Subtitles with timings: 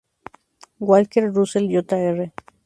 [0.79, 2.31] Walker Russell Jr.